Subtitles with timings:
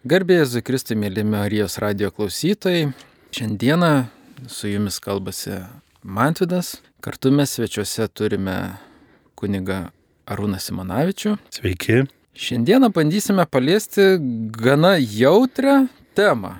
[0.00, 2.86] Garbėjai Zukristai, mėly Marijos radio klausytojai.
[3.36, 4.06] Šiandieną
[4.48, 5.58] su jumis kalbasi
[6.00, 6.78] Mantvidas.
[7.04, 8.54] Kartu mes svečiuose turime
[9.36, 9.90] kuniga
[10.24, 11.34] Arūną Simonavičių.
[11.52, 12.06] Sveiki.
[12.32, 14.16] Šiandieną bandysime paliesti
[14.56, 15.82] gana jautrę
[16.16, 16.54] temą.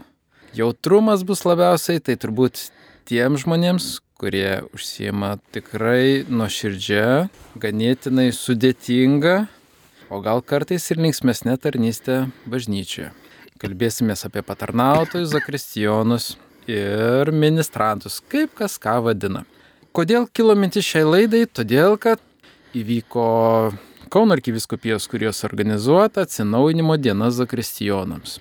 [0.52, 2.66] Jautrumas bus labiausiai, tai turbūt
[3.08, 9.46] tiem žmonėms, kurie užsieima tikrai nuoširdžia, ganėtinai sudėtinga,
[10.12, 13.14] o gal kartais ir linksmesnė tarnystė bažnyčioje.
[13.60, 16.32] Kalbėsime apie patarnautojus, zakristijonus
[16.70, 19.44] ir ministrantus, kaip kas ką vadina.
[19.92, 21.44] Kodėl kilo mintis šiai laidai?
[21.44, 22.22] Todėl, kad
[22.76, 23.26] įvyko
[24.10, 28.40] Kauno arkiviskupijos, kurios organizuota atsinaujinimo diena zakristijonams.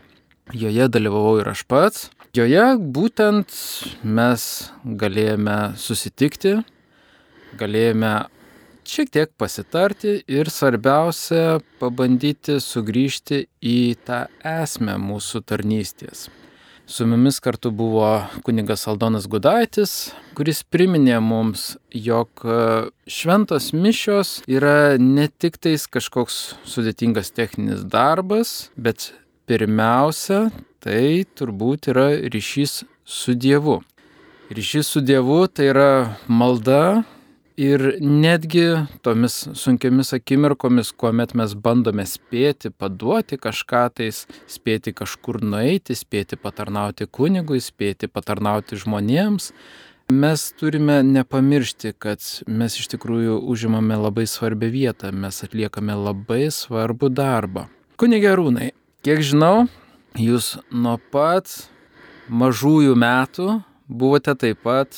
[0.57, 3.53] Joje dalyvavau ir aš pats, Joje būtent
[4.01, 4.43] mes
[5.01, 6.55] galėjome susitikti,
[7.57, 8.13] galėjome
[8.89, 16.27] šiek tiek pasitarti ir svarbiausia pabandyti sugrįžti į tą esmę mūsų tarnystės.
[16.89, 18.07] Su mumis kartu buvo
[18.41, 19.91] kunigas Aldonas Gudaitis,
[20.33, 22.41] kuris priminė mums, jog
[23.05, 29.11] šventos mišios yra ne tik tais kažkoks sudėtingas techninis darbas, bet
[29.45, 30.47] pirmiausia
[30.81, 33.83] tai turbūt yra ryšys su Dievu.
[34.49, 35.91] Ryšys su Dievu tai yra
[36.25, 37.03] malda
[37.59, 38.63] ir netgi
[39.03, 47.09] tomis sunkiomis akimirkomis, kuomet mes bandome spėti, paduoti kažką tais, spėti kažkur nueiti, spėti patarnauti
[47.11, 49.51] kunigui, spėti patarnauti žmonėms,
[50.09, 57.11] mes turime nepamiršti, kad mes iš tikrųjų užimame labai svarbią vietą, mes atliekame labai svarbų
[57.11, 57.67] darbą.
[57.99, 58.71] Kunigė Rūnai,
[59.03, 59.67] kiek žinau,
[60.17, 61.51] Jūs nuo pat
[62.33, 64.97] mažųjų metų buvote taip pat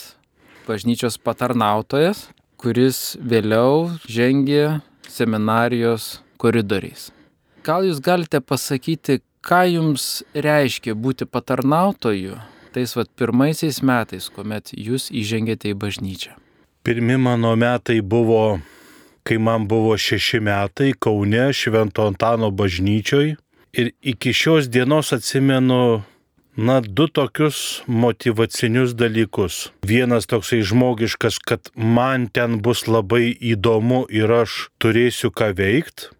[0.64, 2.30] bažnyčios patarnautojas,
[2.62, 7.10] kuris vėliau žengė seminarijos koridoriais.
[7.66, 12.40] Gal jūs galite pasakyti, ką jums reiškia būti patarnautoju
[12.72, 16.38] tais vat pirmaisiais metais, kuomet jūs įžengėte į bažnyčią?
[16.86, 18.62] Pirmi mano metai buvo,
[19.28, 23.36] kai man buvo šeši metai Kaune Švento Antano bažnyčioj
[23.74, 26.02] Ir iki šios dienos atsimenu,
[26.58, 29.72] na, du tokius motivacinius dalykus.
[29.84, 36.12] Vienas toksai žmogiškas, kad man ten bus labai įdomu ir aš turėsiu ką veikti.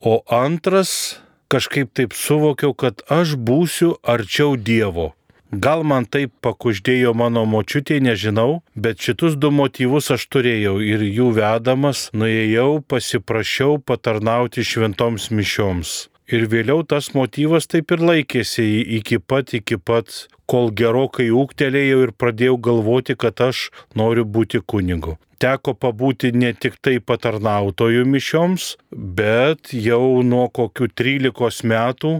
[0.00, 5.14] O antras, kažkaip taip suvokiau, kad aš būsiu arčiau Dievo.
[5.48, 11.30] Gal man taip pakuždėjo mano močiutė, nežinau, bet šitus du motyvus aš turėjau ir jų
[11.40, 15.94] vedamas nuėjau, pasiprašiau patarnauti šventoms mišioms.
[16.28, 18.66] Ir vėliau tas motyvas taip ir laikėsi
[18.98, 25.16] iki pat, iki pat, kol gerokai ūktelėjau ir pradėjau galvoti, kad aš noriu būti kunigu.
[25.40, 32.10] Teko pabūti ne tik tai patarnautojų mišioms, bet jau nuo kokių 13 metų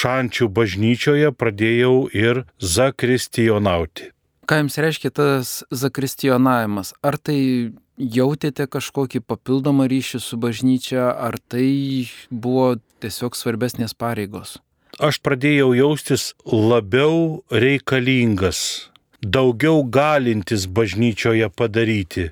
[0.00, 4.12] šančių bažnyčioje pradėjau ir zakristijonauti.
[4.46, 6.92] Ką jums reiškia tas zakristijonavimas?
[7.02, 7.40] Ar tai
[7.96, 14.56] jautėte kažkokį papildomą ryšį su bažnyčia, ar tai buvo tiesiog svarbesnės pareigos?
[14.96, 18.88] Aš pradėjau jaustis labiau reikalingas,
[19.20, 22.30] daugiau galintis bažnyčioje padaryti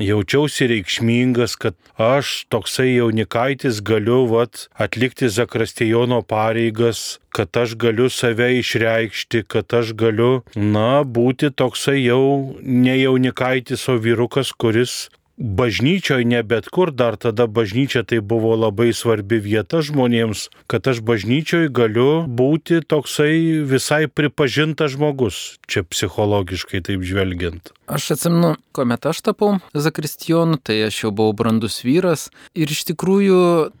[0.00, 8.58] jaučiausi reikšmingas, kad aš toksai jaunikaitis galiu vat, atlikti Zakrastijono pareigas, kad aš galiu save
[8.58, 16.42] išreikšti, kad aš galiu, na, būti toksai jau ne jaunikaitis, o vyrukas, kuris bažnyčioje, ne
[16.42, 22.24] bet kur, dar tada bažnyčia tai buvo labai svarbi vieta žmonėms, kad aš bažnyčioje galiu
[22.28, 27.72] būti toksai visai pripažintas žmogus, čia psichologiškai taip žvelgiant.
[27.88, 33.72] Aš atsimenu, kuomet aš tapau zakristijonu, tai aš jau buvau brandus vyras ir iš tikrųjų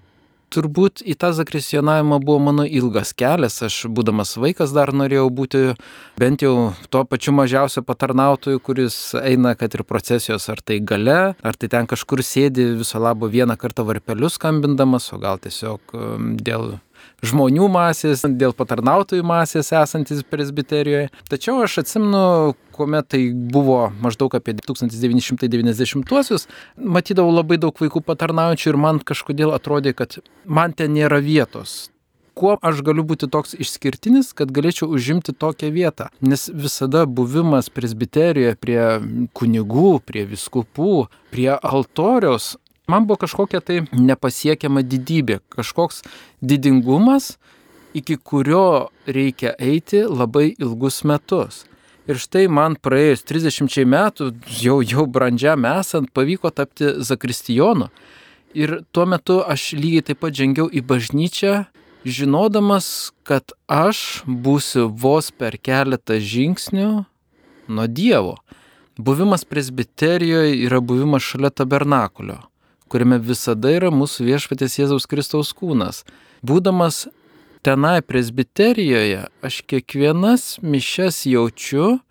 [0.52, 3.58] turbūt į tą zakrisionavimą buvo mano ilgas kelias.
[3.64, 5.62] Aš, būdamas vaikas, dar norėjau būti
[6.20, 11.58] bent jau tuo pačiu mažiausiu patarnautoju, kuris eina, kad ir procesijos ar tai gale, ar
[11.58, 16.76] tai ten kažkur sėdi viso labo vieną kartą varpelius skambindamas, o gal tiesiog um, dėl
[17.22, 21.10] žmonių masės, dėl patarnautojų masės esantis presbiterijoje.
[21.30, 22.24] Tačiau aš atsimnu,
[22.74, 29.94] kuomet tai buvo maždaug apie 1990-uosius, matydavau labai daug vaikų patarnaujančių ir man kažkodėl atrodė,
[29.96, 31.92] kad man ten nėra vietos
[32.34, 36.08] kuo aš galiu būti toks išskirtinis, kad galėčiau užimti tokią vietą.
[36.24, 38.82] Nes visada buvimas presbiterijoje prie
[39.36, 40.94] kunigų, prie viskupų,
[41.32, 42.54] prie altoriaus
[42.92, 46.02] man buvo kažkokia tai nepasiekiama didybė, kažkoks
[46.44, 47.36] didingumas,
[47.96, 51.64] iki kurio reikia eiti labai ilgus metus.
[52.10, 57.92] Ir štai man praėjus 30 metų, jau, jau brandžiam esant, pavyko tapti zakristijonu.
[58.58, 61.54] Ir tuo metu aš lygiai taip pat žengiau į bažnyčią
[62.04, 66.90] žinodamas, kad aš būsiu vos per keletą žingsnių
[67.70, 68.36] nuo Dievo.
[68.98, 72.42] Buvimas presbiterijoje yra buvimas šalia tabernakulio,
[72.92, 76.02] kuriame visada yra mūsų viešpatės Jėzaus Kristaus kūnas.
[76.44, 77.06] Būdamas
[77.64, 82.02] tenai presbiterijoje, aš kiekvienas mišes jaučiu,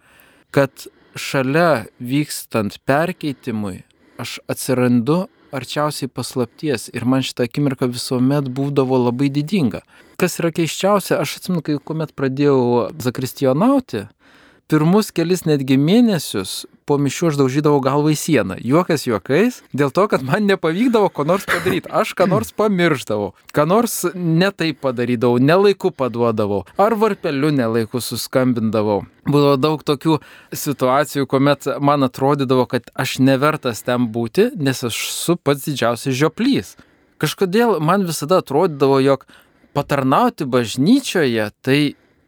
[0.51, 3.83] kad šalia vykstant perkeitimui
[4.21, 9.83] aš atsirandu arčiausiai paslapties ir man šitą akimirką visuomet būdavo labai didinga.
[10.19, 14.05] Kas yra keiščiausia, aš atsimenu, kai kuomet pradėjau zakristijonauti,
[14.71, 16.61] pirmus kelis netgi mėnesius
[16.91, 18.57] po mišių aš daužydavau galvą į sieną.
[18.59, 21.87] Juokas juokais, dėl to, kad man nepavykdavo ko nors padaryti.
[21.87, 29.05] Aš ką nors pamirždavau, ką nors netaip padarydavau, nelaiku paduodavau, ar varpeliu nelaiku suskambindavau.
[29.29, 30.17] Būdavo daug tokių
[30.51, 36.75] situacijų, kuomet man atrodydavo, kad aš nevertas ten būti, nes aš esu pats didžiausias žioplys.
[37.21, 39.27] Kažkodėl man visada atrodydavo, jog
[39.77, 41.79] patarnauti bažnyčioje tai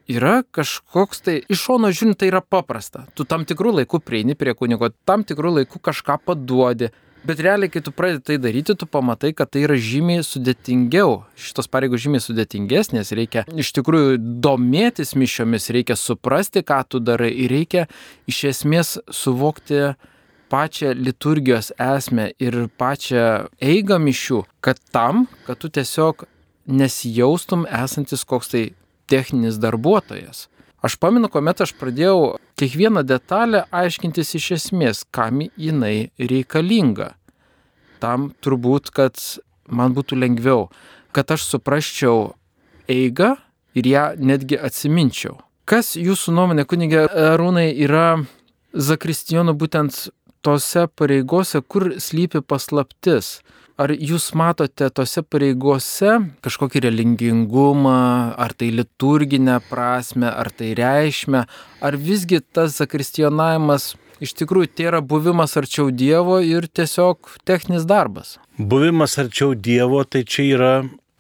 [0.08, 3.08] yra kažkoks tai, iš šono žiūrint, tai yra paprasta.
[3.16, 6.92] Tu tam tikrų laikų prieini prie kunigo, tam tikrų laikų kažką paduodi.
[7.24, 11.22] Bet realiai, kai tu pradedi tai daryti, tu pamatai, kad tai yra žymiai sudėtingiau.
[11.40, 17.56] Šitos pareigos žymiai sudėtingesnės, reikia iš tikrųjų domėtis mišiomis, reikia suprasti, ką tu darai ir
[17.56, 17.86] reikia
[18.28, 19.94] iš esmės suvokti
[20.52, 26.28] pačią liturgijos esmę ir pačią eigą mišių, kad tam, kad tu tiesiog
[26.68, 28.66] nesijaustum esantis koks tai
[29.14, 30.48] techninis darbuotojas.
[30.84, 37.14] Aš pamenu, kuomet aš pradėjau kiekvieną detalę aiškintis iš esmės, kam jinai reikalinga.
[38.04, 39.16] Tam turbūt, kad
[39.72, 40.68] man būtų lengviau,
[41.16, 42.34] kad aš suprasčiau
[42.92, 43.38] eigą
[43.80, 45.38] ir ją netgi atsiminčiau.
[45.64, 48.26] Kas jūsų nuomonė, kunigė Arūnai, yra
[48.76, 50.10] zakristijonų būtent
[50.44, 53.38] tose pareigose, kur slypi paslaptis?
[53.84, 56.14] Ar jūs matote tose pareigose
[56.46, 57.98] kažkokį relingingumą,
[58.40, 61.42] ar tai liturginę prasme, ar tai reikšmę,
[61.84, 63.90] ar visgi tas zakristionavimas
[64.24, 68.38] iš tikrųjų tai yra buvimas arčiau Dievo ir tiesiog techninis darbas?
[68.56, 70.74] Buvimas arčiau Dievo tai čia yra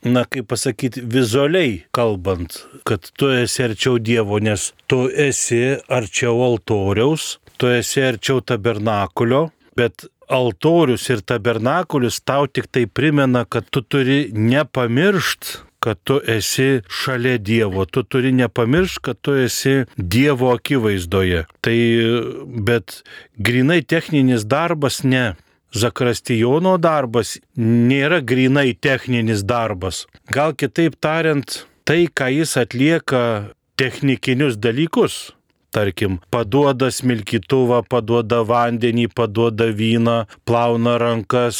[0.03, 5.61] na, kaip pasakyti, vizualiai kalbant, kad tu esi arčiau Dievo, nes tu esi
[5.91, 13.67] arčiau altoriaus, tu esi arčiau tabernakulio, bet altorius ir tabernakulis tau tik tai primena, kad
[13.69, 20.53] tu turi nepamiršt, kad tu esi šalia Dievo, tu turi nepamiršt, kad tu esi Dievo
[20.55, 21.43] akivaizdoje.
[21.61, 21.77] Tai
[22.67, 23.01] bet
[23.37, 25.33] grinai techninis darbas ne.
[25.73, 30.03] Zakristijono darbas nėra grinai techninis darbas.
[30.29, 33.23] Gal kitaip tariant, tai, ką jis atlieka
[33.81, 35.33] technikinius dalykus,
[35.73, 40.17] tarkim, paduoda smilkytuvą, paduoda vandenį, paduoda vyną,
[40.47, 41.57] plauna rankas,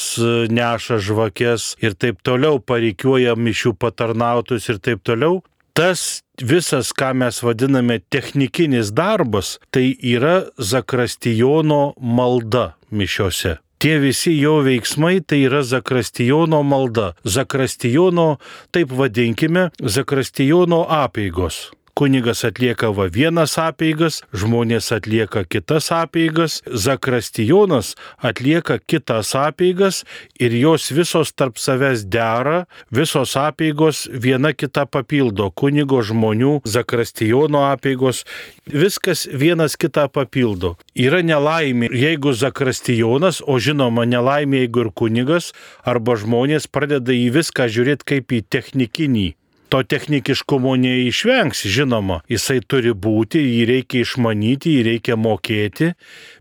[0.53, 5.41] neša žvakes ir taip toliau, pareikiuoja mišių patarnautus ir taip toliau.
[5.73, 13.57] Tas visas, ką mes vadiname technikinis darbas, tai yra Zakrastijono malda mišiose.
[13.81, 17.09] Tie visi jo veiksmai tai yra Zakrastijono malda.
[17.25, 18.37] Zakrastijono,
[18.71, 21.73] taip vadinkime, Zakrastijono apėgos.
[21.93, 29.99] Kunigas atlieka va vienas apeigas, žmonės atlieka kitas apeigas, Zakrastijonas atlieka kitas apeigas
[30.41, 35.51] ir jos visos tarp savęs dera, visos apeigos viena kita papildo.
[35.53, 38.23] Kunigo žmonių, Zakrastijono apeigos,
[38.65, 40.73] viskas vienas kitą papildo.
[40.97, 45.53] Yra nelaimė, jeigu Zakrastijonas, o žinoma nelaimė, jeigu ir kunigas
[45.85, 49.29] arba žmonės pradeda į viską žiūrėti kaip į technikinį
[49.73, 55.87] to technikiškumo neišvengs, žinoma, jisai turi būti, jį reikia išmanyti, jį reikia mokėti,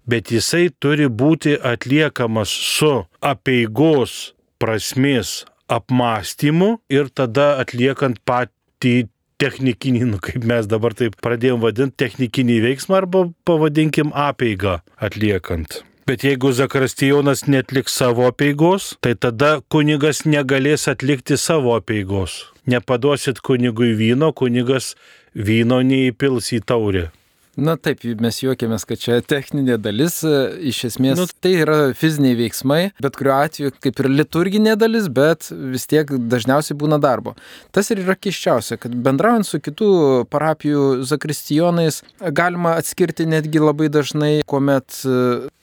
[0.04, 2.92] bet jisai turi būti atliekamas su
[3.24, 9.08] apieigos prasmės apmąstymu ir tada atliekant patį
[9.40, 15.80] technikinį, nu, kaip mes dabar taip pradėjom vadinti, technikinį veiksmą arba pavadinkim apieigą atliekant.
[16.04, 22.51] Bet jeigu Zakristijonas netliks savo apieigos, tai tada kunigas negalės atlikti savo apieigos.
[22.66, 24.94] Nepaduosit kunigui vyno, kunigas
[25.34, 27.08] vyno neįpils į taurę.
[27.52, 32.80] Na taip, mes juokiamės, kad čia techninė dalis, iš esmės nu, tai yra fiziniai veiksmai,
[33.04, 37.34] bet kuriuo atveju kaip ir liturginė dalis, bet vis tiek dažniausiai būna darbo.
[37.76, 39.92] Tas ir yra keščiausia, kad bendraujant su kitų
[40.32, 42.00] parapijų zakristijonais
[42.32, 45.02] galima atskirti netgi labai dažnai, kuomet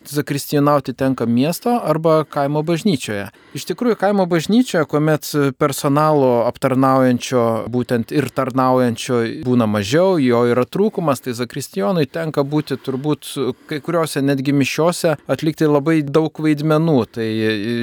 [0.05, 3.27] zakristijonauti tenka miesto arba kaimo bažnyčioje.
[3.57, 5.27] Iš tikrųjų, kaimo bažnyčioje, kuomet
[5.59, 11.35] personalo aptarnaujančio, būtent ir tarnaujančio būna mažiau, jo yra trūkumas, tai
[11.79, 13.29] zakristijonui tenka būti turbūt
[13.69, 16.99] kai kuriuose netgi mišiuose atlikti labai daug vaidmenų.
[17.15, 17.27] Tai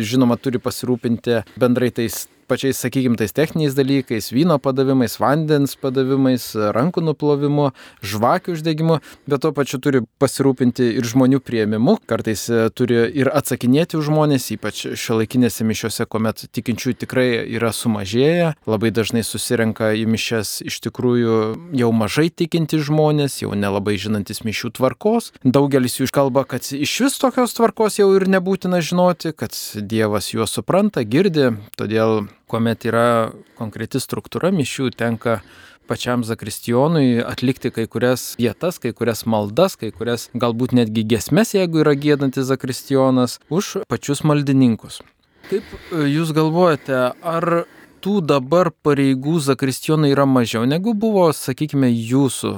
[0.02, 7.04] žinoma, turi pasirūpinti bendrai tais pačiais, sakykime, tais techniniais dalykais, vyno padavimais, vandens padavimais, rankų
[7.06, 7.70] nuplovimu,
[8.06, 13.98] žvakių uždegimu, bet tuo pačiu turi pasirūpinti ir žmonių prieimimu, kartais e, turi ir atsakinėti
[13.98, 20.60] už žmonės, ypač šiuolaikinėse mišiuose, kuomet tikinčiųjų tikrai yra sumažėję, labai dažnai susirenka į mišes
[20.66, 21.36] iš tikrųjų
[21.76, 25.32] jau mažai tikinti žmonės, jau nelabai žinantis mišių tvarkos.
[25.44, 30.54] Daugelis jų kalba, kad iš vis tokios tvarkos jau ir nebūtina žinoti, kad Dievas juos
[30.56, 35.40] supranta, girdi, todėl kuomet yra konkreti struktūra mišių, tenka
[35.86, 41.82] pačiam zakristijonui atlikti kai kurias vietas, kai kurias maldas, kai kurias galbūt netgi gesmes, jeigu
[41.84, 45.02] yra gėdantis zakristijonas, už pačius maldininkus.
[45.46, 47.66] Kaip e, Jūs galvojate, ar
[48.02, 52.54] tų dabar pareigų zakristijonai yra mažiau negu buvo, sakykime, Jūsų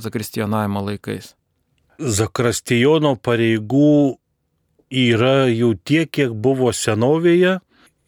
[0.00, 1.34] zakristijonavimo laikais?
[2.00, 4.16] Zakristijono pareigų
[4.90, 7.58] yra jų tiek, kiek buvo senovėje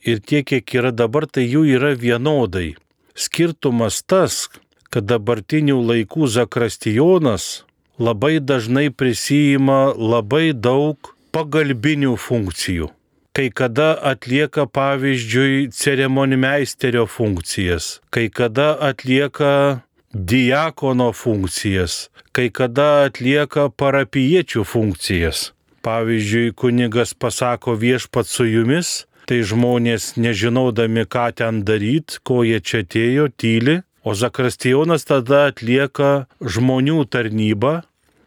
[0.04, 2.74] ir tiek, kiek yra dabar, tai jų yra vienodai.
[3.14, 4.48] Skirtumas tas,
[4.92, 7.64] kad dabartinių laikų zakrastijonas
[7.98, 12.90] labai dažnai prisijima labai daug pagalbinių funkcijų.
[13.32, 19.80] Kai kada atlieka pavyzdžiui ceremonimeisterio funkcijas, kai kada atlieka
[20.12, 25.52] diakono funkcijas, kai kada atlieka parapiečių funkcijas.
[25.82, 32.82] Pavyzdžiui, kunigas pasako viešpat su jumis, tai žmonės nežinodami, ką ten daryti, ko jie čia
[32.86, 37.82] atėjo, tyli, O Zakristijonas tada atlieka žmonių tarnybą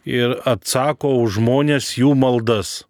[0.08, 2.86] ir atsako už žmonės jų maldas.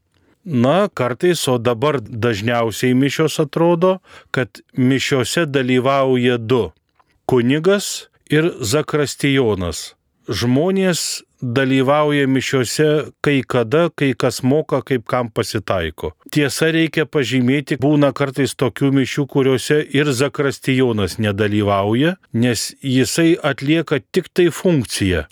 [0.45, 3.97] Na, kartais, o dabar dažniausiai mišios atrodo,
[4.29, 6.69] kad mišiose dalyvauja du-
[7.29, 9.95] kunigas ir Zakristijonas.
[10.29, 12.87] Žmonės dalyvauja mišiuose
[13.21, 16.13] kai kada, kai kas moka, kaip kam pasitaiko.
[16.33, 24.31] Tiesa, reikia pažymėti, būna kartais tokių mišių, kuriuose ir Zakrastijonas nedalyvauja, nes jisai atlieka tik
[24.33, 25.25] tai funkciją.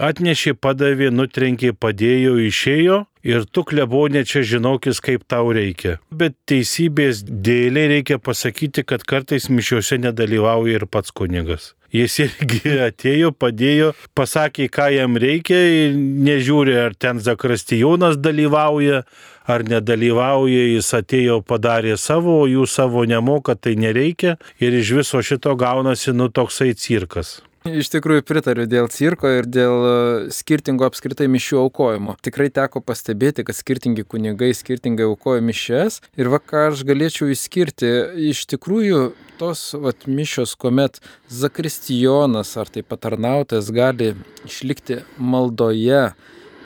[0.00, 5.98] Atnešė, padavė, nutrenkė, padėjo, išėjo ir tu klebonė čia žinokis, kaip tau reikia.
[6.10, 11.74] Bet teisybės dėlė reikia pasakyti, kad kartais mišiuose nedalyvauja ir pats kunigas.
[11.90, 19.02] Jis irgi atėjo, padėjo, pasakė, ką jam reikia ir nežiūri, ar ten Zakrastijonas dalyvauja,
[19.50, 25.22] ar nedalyvauja, jis atėjo, padarė savo, o jų savo nemoka, tai nereikia ir iš viso
[25.26, 27.40] šito gaunasi nu toksai cirkas.
[27.60, 29.96] Iš tikrųjų pritariu dėl cirko ir dėl e,
[30.32, 32.14] skirtingo apskritai mišių aukojimo.
[32.24, 37.90] Tikrai teko pastebėti, kad skirtingi kunigai skirtingai aukoja mišes ir va ką aš galėčiau įskirti,
[38.32, 44.14] iš tikrųjų tos vat, mišios, kuomet zakristijonas ar tai patarnautas gali
[44.48, 46.06] išlikti maldoje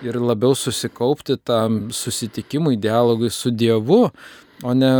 [0.04, 4.12] ir labiau susikaupti tam susitikimui, dialogui su Dievu,
[4.64, 4.92] o ne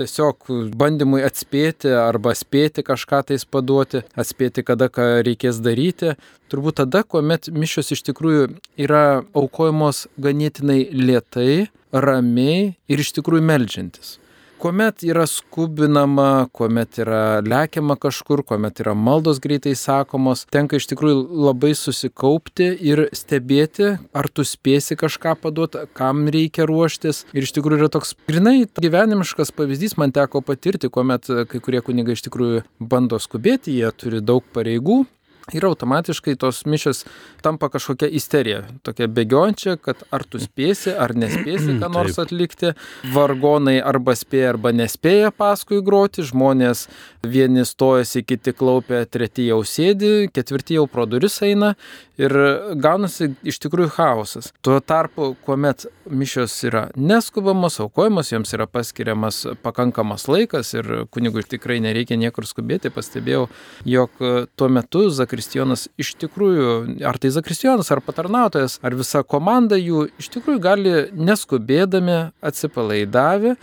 [0.00, 0.48] tiesiog
[0.80, 6.14] bandymui atspėti arba spėti kažką tais paduoti, atspėti, kada ką reikės daryti.
[6.50, 8.48] Turbūt tada, kuomet mišios iš tikrųjų
[8.80, 14.16] yra aukojamos ganėtinai lietai, ramiai ir iš tikrųjų melžiantis
[14.60, 21.22] kuomet yra skubinama, kuomet yra lekiama kažkur, kuomet yra maldos greitai sakomos, tenka iš tikrųjų
[21.46, 27.22] labai susikaupti ir stebėti, ar tu spėsi kažką paduoti, kam reikia ruoštis.
[27.32, 32.18] Ir iš tikrųjų yra toks grinai gyvenimiškas pavyzdys, man teko patirti, kuomet kai kurie kunigai
[32.18, 32.60] iš tikrųjų
[32.92, 35.06] bando skubėti, jie turi daug pareigų,
[35.52, 37.04] ir automatiškai tos mišios
[37.42, 42.74] tampa kažkokia isterija, tokia bėgiončia, kad ar tu spėsi, ar nespėsi ką nors atlikti.
[43.14, 46.86] Vargonai arba spėja, arba nespėja paskui groti, žmonės
[47.26, 51.74] vieni stojasi, kiti klaupia, treti jau sėdi, ketvirti jau pro duris eina
[52.20, 52.34] ir
[52.80, 54.50] gaunasi iš tikrųjų chaosas.
[54.64, 61.78] Tuo tarpu, kuomet mišios yra neskubamos, aukojamos, joms yra paskiriamas pakankamas laikas ir kunigui tikrai
[61.82, 63.46] nereikia niekur skubėti, pastebėjau,
[63.88, 64.20] jog
[64.56, 65.06] tuo metu
[65.40, 70.92] Zakristijonas iš tikrųjų, ar tai Zakristijonas, ar patarnautojas, ar visa komanda jų iš tikrųjų gali
[71.16, 73.54] neskubėdami, atsipalaidavę,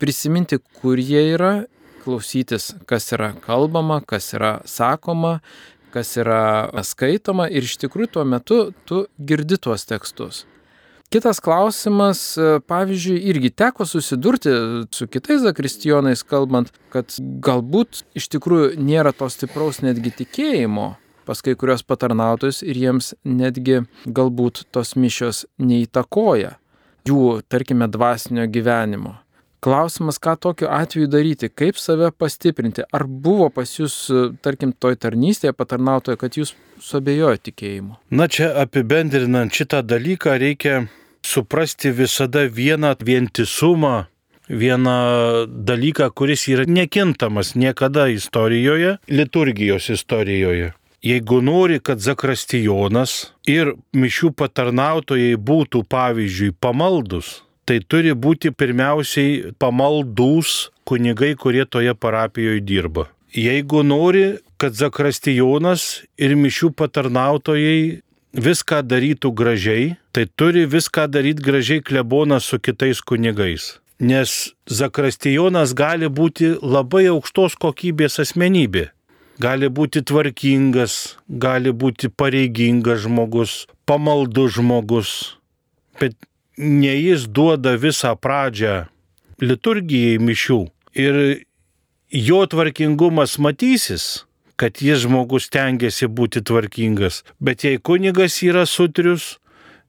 [0.00, 1.52] prisiminti, kur jie yra
[2.00, 5.40] klausytis, kas yra kalbama, kas yra sakoma
[5.90, 10.44] kas yra skaitoma ir iš tikrųjų tuo metu tu girdi tuos tekstus.
[11.10, 12.20] Kitas klausimas,
[12.70, 14.52] pavyzdžiui, irgi teko susidurti
[14.94, 17.10] su kitais zakristijonais, kalbant, kad
[17.42, 20.92] galbūt iš tikrųjų nėra to stipraus netgi tikėjimo
[21.28, 26.56] pas kai kurios patarnautojus ir jiems netgi galbūt tos mišios neįtakoja
[27.08, 29.16] jų, tarkime, dvasinio gyvenimo.
[29.60, 32.86] Klausimas, ką tokiu atveju daryti, kaip save pastiprinti.
[32.96, 33.96] Ar buvo pas jūs,
[34.40, 37.98] tarkim, toj tarnystėje patarnautoje, kad jūs suabejojo tikėjimu?
[38.16, 40.86] Na čia apibendrinant šitą dalyką reikia
[41.20, 44.06] suprasti visada vieną vientisumą
[44.50, 50.72] vieną dalyką, kuris yra nekintamas niekada istorijoje, liturgijos istorijoje.
[51.02, 60.68] Jeigu nori, kad Zakrastijonas ir mišių patarnautojai būtų, pavyzdžiui, pamaldus, tai turi būti pirmiausiai pamaldus
[60.84, 63.06] kunigai, kurie toje parapijoje dirba.
[63.32, 68.02] Jeigu nori, kad Zakrastijonas ir mišių patarnautojai
[68.36, 73.78] viską darytų gražiai, tai turi viską daryti gražiai klebonas su kitais kunigais.
[74.00, 78.90] Nes Zakrastijonas gali būti labai aukštos kokybės asmenybė.
[79.40, 83.52] Gali būti tvarkingas, gali būti pareigingas žmogus,
[83.88, 85.12] pamaldus žmogus,
[86.00, 86.16] bet
[86.58, 88.74] ne jis duoda visą pradžią
[89.40, 90.60] liturgijai mišių
[91.04, 91.20] ir
[92.12, 94.26] jo tvarkingumas matysis,
[94.60, 97.22] kad jis žmogus tengiasi būti tvarkingas.
[97.40, 99.38] Bet jei kunigas yra sutrius,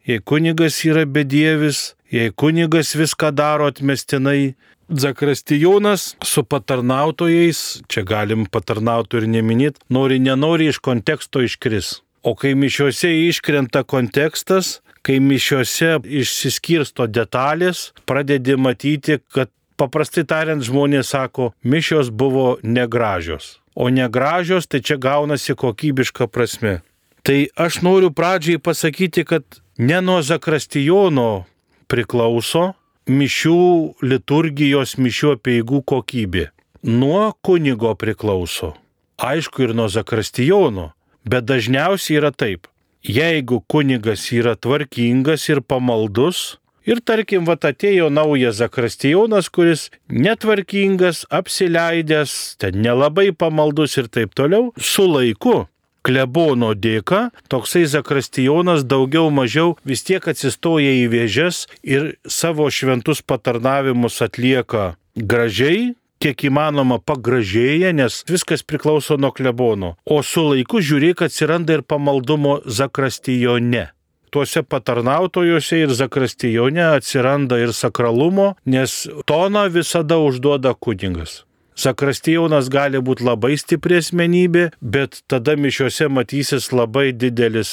[0.08, 4.54] jei kunigas yra bedievis, jei kunigas viską daro atmestinai,
[4.92, 12.02] Zakrastijonas su patarnautojais, čia galim patarnautų ir neminėti, nori nenori iš konteksto iškris.
[12.22, 21.16] O kai mišiuose iškrenta kontekstas, kai mišiuose išsiskirsto detalės, pradedi matyti, kad paprastai tariant žmonės
[21.16, 26.82] sako, mišios buvo negražios o negražios, tai čia gaunasi kokybiška prasme.
[27.24, 29.44] Tai aš noriu pradžiai pasakyti, kad
[29.78, 31.46] ne nuo Zakrastijono
[31.88, 32.74] priklauso
[33.10, 33.62] mišių
[34.06, 36.50] liturgijos mišių apieigų kokybė.
[36.84, 38.74] Nuo kunigo priklauso.
[39.22, 40.92] Aišku ir nuo Zakrastijono,
[41.26, 42.68] bet dažniausiai yra taip.
[43.02, 52.58] Jeigu kunigas yra tvarkingas ir pamaldus, Ir tarkim, va atėjo naujas Zakrastijonas, kuris netvarkingas, apsileidęs,
[52.58, 55.68] ten nelabai pamaldus ir taip toliau, su laiku.
[56.02, 64.22] Klebono dėka toksai Zakrastijonas daugiau mažiau vis tiek atsistoja į vėžes ir savo šventus patarnavimus
[64.26, 69.96] atlieka gražiai, kiek įmanoma pagražėja, nes viskas priklauso nuo klebono.
[70.06, 73.90] O su laiku žiūrėk atsiranda ir pamaldumo Zakrastijone
[74.32, 81.42] tuose patarnautojuose ir zakrastijone atsiranda ir sakralumo, nes toną visada užduoda kuningas.
[81.80, 87.72] Zakrastijonas gali būti labai stipri asmenybė, bet tada mišiuose matysis labai didelis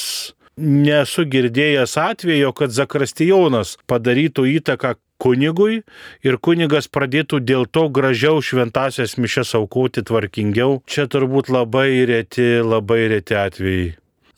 [0.59, 5.83] nesu girdėjęs atvejo, kad Zakrastijonas padarytų įtaką kunigui
[6.27, 10.83] ir kunigas pradėtų dėl to gražiau šventasias mišes aukoti tvarkingiau.
[10.87, 13.89] Čia turbūt labai reti, labai reti atvejai.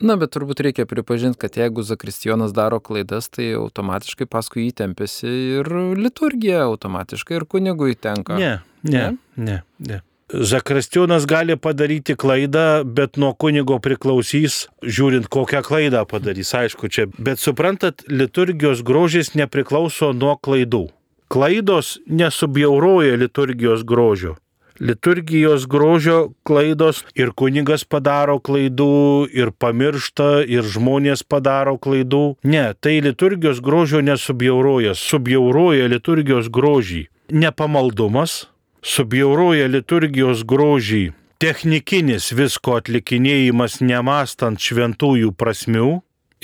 [0.00, 5.68] Na, bet turbūt reikia pripažinti, kad jeigu Zakristijonas daro klaidas, tai automatiškai paskui įtempėsi ir
[6.00, 8.38] liturgija automatiškai ir kunigui tenka.
[8.40, 10.00] Ne, ne, ne, ne.
[10.30, 17.08] Zakristijonas gali padaryti klaidą, bet nuo kunigo priklausys, žiūrint, kokią klaidą padarys, aišku, čia.
[17.18, 20.86] Bet suprantat, liturgijos grožis nepriklauso nuo klaidų.
[21.30, 24.36] Klaidos nesubjauroja liturgijos grožio
[24.80, 32.40] liturgijos grožio klaidos ir kunigas padaro klaidų, ir pamiršta, ir žmonės padaro klaidų.
[32.44, 37.04] Ne, tai liturgijos grožio nesubjauroja, subjauroja liturgijos grožį.
[37.30, 38.46] Nepamaldumas,
[38.82, 45.90] subjauroja liturgijos grožį technikinis visko atlikinėjimas nemastant šventųjų prasmių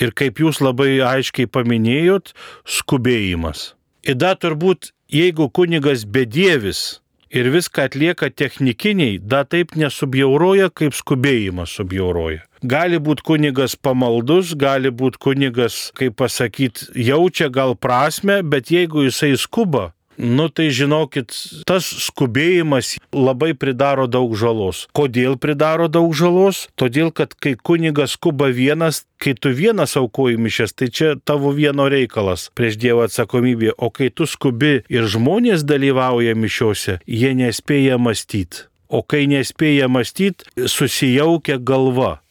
[0.01, 2.33] ir kaip jūs labai aiškiai paminėjot,
[2.65, 3.73] skubėjimas.
[4.07, 12.43] Ida turbūt, jeigu kunigas bedievis, ir viską atlieka technikiniai, da taip nesubjauroja, kaip skubėjimas subjauroja.
[12.65, 19.35] Gali būti kunigas pamaldus, gali būti kunigas, kaip pasakyti, jaučia gal prasme, bet jeigu jisai
[19.37, 21.29] skuba, Nu tai žinokit,
[21.69, 24.87] tas skubėjimas labai pridaro daug žalos.
[24.97, 26.65] Kodėl pridaro daug žalos?
[26.73, 31.85] Todėl, kad kai kunigas skuba vienas, kai tu vienas aukoji mišes, tai čia tavo vieno
[31.85, 38.65] reikalas prieš Dievo atsakomybė, o kai tu skubi ir žmonės dalyvauja mišiuose, jie nespėja mąstyti.
[38.89, 42.23] O kai nespėja mąstyti, susijaukia galva.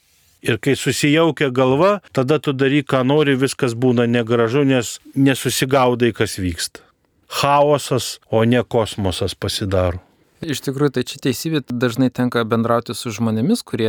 [0.42, 6.38] Ir kai susijaukia galva, tada tu daryk, ką nori, viskas būna negražu, nes nesusigaudai, kas
[6.42, 6.85] vyksta
[7.28, 10.02] chaosas, o ne kosmosas pasidaro.
[10.44, 13.88] Iš tikrųjų, tai čia teisybė, dažnai tenka bendrauti su žmonėmis, kurie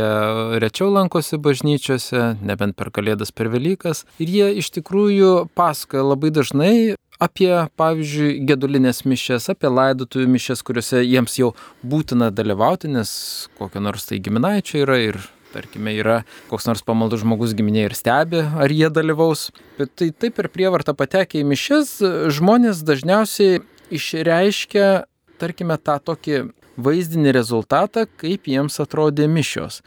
[0.62, 4.06] rečiau lankosi bažnyčiose, nebent per Kalėdas, per Velykas.
[4.16, 6.72] Ir jie iš tikrųjų pasakoja labai dažnai
[7.20, 11.52] apie, pavyzdžiui, gedulinės mišes, apie laidotuvių mišes, kuriuose jiems jau
[11.84, 13.10] būtina dalyvauti, nes
[13.58, 15.20] kokio nors tai giminaičio yra ir
[15.52, 16.18] tarkime, yra
[16.50, 19.48] koks nors pamaldus žmogus giminė ir stebi, ar jie dalyvaus.
[19.78, 21.94] Bet tai taip per prievartą patekę į mišes,
[22.38, 23.62] žmonės dažniausiai
[23.94, 24.88] išreiškia,
[25.40, 26.44] tarkime, tą tokį
[26.78, 29.82] vaizdinį rezultatą, kaip jiems atrodė mišios.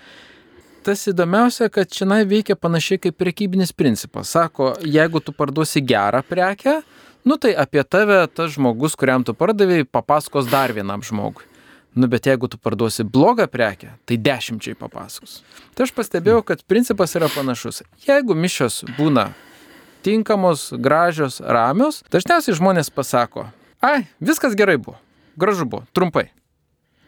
[0.82, 4.34] Tas įdomiausia, kad čia veikia panašiai kaip prekybinis principas.
[4.34, 6.82] Sako, jeigu tu parduosi gerą prekę,
[7.24, 11.46] Nu tai apie tave tas žmogus, kuriam tu pardavėjai, papasakos dar vienam žmogui.
[11.96, 15.42] Nu bet jeigu tu parduosi blogą prekę, tai dešimčiai papasakos.
[15.76, 17.82] Tai aš pastebėjau, kad principas yra panašus.
[18.08, 19.32] Jeigu mišios būna
[20.06, 23.50] tinkamos, gražios, ramios, dažniausiai žmonės pasako,
[23.84, 24.96] ai, viskas gerai buvo,
[25.36, 26.30] gražu buvo, trumpai.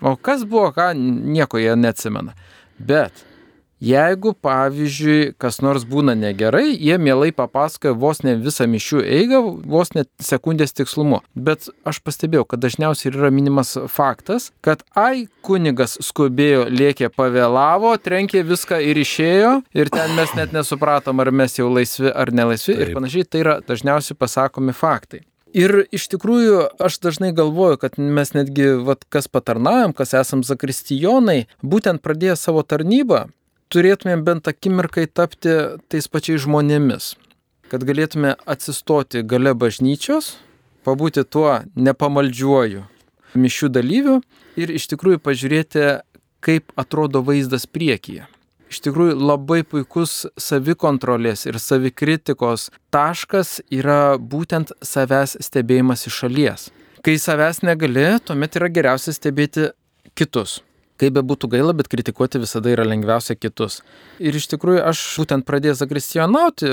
[0.04, 2.36] O kas buvo, ką, nieko jie neatsimena.
[2.76, 3.24] Bet
[3.84, 9.92] Jeigu, pavyzdžiui, kas nors būna negerai, jie mielai papasakoja vos ne visą mišių eigą, vos
[9.92, 11.20] net sekundės tikslumu.
[11.36, 18.46] Bet aš pastebėjau, kad dažniausiai yra minimas faktas, kad ai, kunigas skubėjo, lėkė, pavėlavo, trenkė
[18.48, 22.88] viską ir išėjo, ir ten mes net nesupratom, ar mes jau laisvi ar nelaisvi Taip.
[22.88, 23.28] ir panašiai.
[23.28, 25.26] Tai yra dažniausiai pasakomi faktai.
[25.54, 31.44] Ir iš tikrųjų aš dažnai galvoju, kad mes netgi, vat, kas patarnaujam, kas esam zakristijonai,
[31.62, 33.28] būtent pradėję savo tarnybą,
[33.74, 35.54] turėtumėm bent akimirkai tapti
[35.90, 37.14] tais pačiais žmonėmis,
[37.72, 40.36] kad galėtume atsistoti gale bažnyčios,
[40.86, 42.86] pabūti tuo nepamaldžiuoju
[43.40, 44.20] mišių dalyviu
[44.60, 45.88] ir iš tikrųjų pažiūrėti,
[46.44, 48.28] kaip atrodo vaizdas priekyje.
[48.74, 56.68] Iš tikrųjų labai puikus savikontrolės ir savikritikos taškas yra būtent savęs stebėjimas iš šalies.
[57.06, 59.70] Kai savęs negali, tuomet yra geriausia stebėti
[60.18, 60.62] kitus.
[61.04, 63.82] Kaip be būtų gaila, bet kritikuoti visada yra lengviausia kitus.
[64.24, 66.70] Ir iš tikrųjų aš būtent pradėjęs zakristijonauti,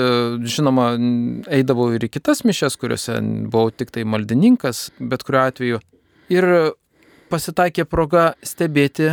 [0.47, 0.93] žinoma,
[1.51, 3.17] eidavau ir į kitas mišes, kuriuose
[3.51, 5.81] buvau tik tai maldininkas, bet kuriuo atveju.
[6.31, 6.47] Ir
[7.31, 9.11] pasitaikė proga stebėti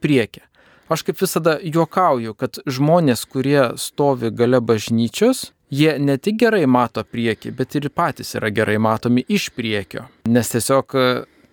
[0.00, 0.46] priekį.
[0.88, 7.04] Aš kaip visada juokauju, kad žmonės, kurie stovi gale bažnyčios, jie ne tik gerai mato
[7.04, 10.08] priekį, bet ir patys yra gerai matomi iš priekio.
[10.28, 10.96] Nes tiesiog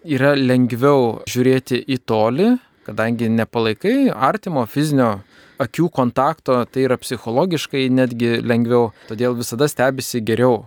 [0.04, 2.52] yra lengviau žiūrėti į tolį,
[2.92, 5.22] kadangi nepalaikai artimo fizinio
[5.62, 10.66] akių kontakto, tai yra psichologiškai netgi lengviau, todėl visada stebisi geriau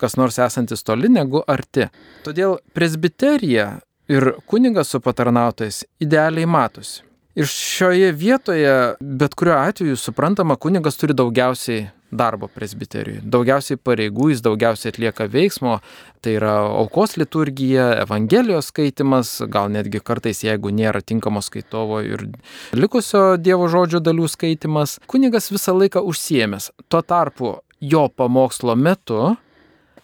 [0.00, 1.88] kas nors esantis toli negu arti.
[2.26, 3.68] Todėl presbiterija
[4.12, 7.02] ir kunigas su patarnautais idealiai matosi.
[7.36, 13.22] Ir šioje vietoje, bet kuriuo atveju, suprantama, kunigas turi daugiausiai darbo presbiterijoje.
[13.24, 15.78] Daugiausiai pareigų jis daugiausiai atlieka veiksmo,
[16.22, 22.28] tai yra aukos liturgija, evangelijos skaitimas, gal netgi kartais, jeigu nėra tinkamo skaitovo ir
[22.76, 26.70] likusio Dievo žodžio dalių skaitimas, kunigas visą laiką užsiemęs.
[26.88, 29.34] Tuo tarpu jo pamokslo metu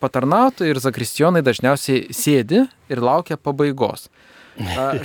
[0.03, 4.09] patarnautojai ir zakristijonai dažniausiai sėdi ir laukia pabaigos.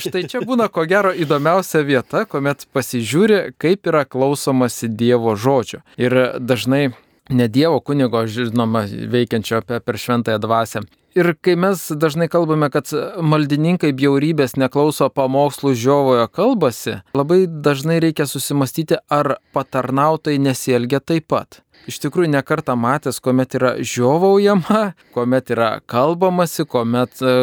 [0.03, 5.83] Štai čia būna ko gero įdomiausia vieta, kuomet pasižiūri, kaip yra klausomasi Dievo žodžio.
[5.97, 6.89] Ir dažnai
[7.29, 10.83] ne Dievo kunigo, žinoma, veikiančio apie per šventąją dvasę.
[11.17, 12.91] Ir kai mes dažnai kalbame, kad
[13.25, 21.63] maldininkai bjaurybės neklauso pamokslų žiovojo kalbasi, labai dažnai reikia susimastyti, ar patarnautai nesielgia taip pat
[21.87, 24.81] iš tikrųjų nekartą matęs, kuomet yra žiovaujama,
[25.15, 27.35] kuomet yra kalbamasi, kuomet e,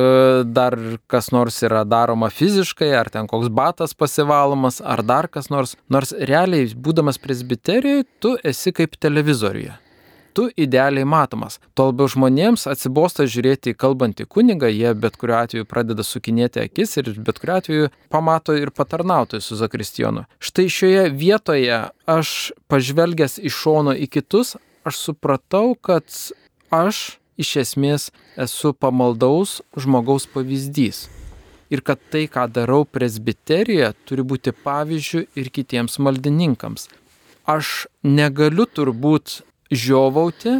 [0.46, 0.76] dar
[1.10, 5.76] kas nors yra daroma fiziškai, ar ten koks batas pasivalomas, ar dar kas nors.
[5.92, 9.78] Nors realiai, būdamas presbiterijoje, tu esi kaip televizoriuje
[10.34, 11.60] tu idealiai matomas.
[11.74, 16.96] Tuo labiau žmonėms atsibosta žiūrėti į kalbantį kunigą, jie bet kuriuo atveju pradeda sukinėti akis
[17.00, 20.26] ir bet kuriuo atveju pamato ir patarnautojų su Zakristijonu.
[20.42, 26.10] Štai šioje vietoje aš pažvelgęs iš šono į kitus, aš supratau, kad
[26.74, 27.04] aš
[27.40, 31.06] iš esmės esu pamaldaus žmogaus pavyzdys.
[31.72, 36.86] Ir kad tai, ką darau presbiterijoje, turi būti pavyzdžių ir kitiems maldininkams.
[37.50, 39.40] Aš negaliu turbūt
[39.72, 40.58] žiovauti,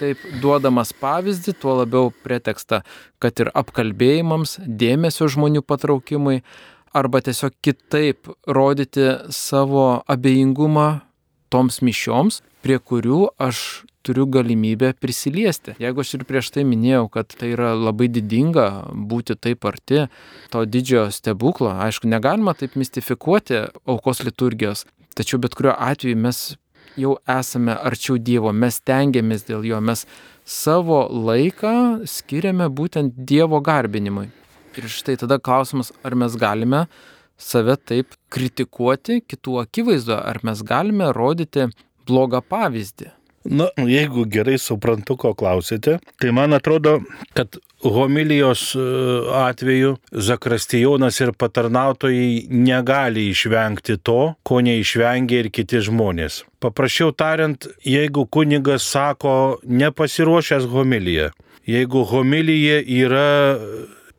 [0.00, 2.82] taip duodamas pavyzdį, tuo labiau pretekstą,
[3.22, 6.40] kad ir apkalbėjimams, dėmesio žmonių patraukimui,
[6.94, 10.88] arba tiesiog kitaip rodyti savo abejingumą
[11.50, 15.74] toms mišioms, prie kurių aš turiu galimybę prisiliesti.
[15.80, 18.66] Jeigu aš ir prieš tai minėjau, kad tai yra labai didinga
[19.10, 20.04] būti taip arti
[20.52, 24.84] to didžiojo stebuklo, aišku, negalima taip mistifikuoti aukos liturgijos,
[25.16, 26.44] tačiau bet kuriuo atveju mes
[27.00, 30.04] jau esame arčiau Dievo, mes tengiamės dėl jo, mes
[30.44, 34.28] savo laiką skiriame būtent Dievo garbinimui.
[34.74, 36.86] Ir štai tada klausimas, ar mes galime
[37.38, 41.68] save taip kritikuoti kitų akivaizdoje, ar mes galime rodyti
[42.06, 43.10] blogą pavyzdį.
[43.44, 47.02] Na, jeigu gerai suprantu, ko klausėte, tai man atrodo,
[47.36, 48.80] kad homilijos e,
[49.34, 56.42] atveju Zakrastijonas ir patarnautojai negali išvengti to, ko neišvengia ir kiti žmonės.
[56.64, 61.30] Paprasčiau tariant, jeigu kunigas sako nepasiruošęs homiliją,
[61.68, 63.28] jeigu homilija yra